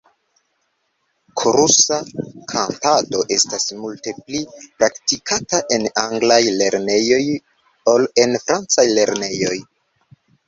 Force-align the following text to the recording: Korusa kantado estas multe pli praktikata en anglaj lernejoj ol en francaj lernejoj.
Korusa 1.41 1.97
kantado 2.53 3.19
estas 3.35 3.67
multe 3.83 4.13
pli 4.21 4.41
praktikata 4.79 5.59
en 5.77 5.85
anglaj 6.05 6.39
lernejoj 6.63 7.21
ol 7.93 8.07
en 8.23 8.35
francaj 8.47 8.87
lernejoj. 9.01 9.59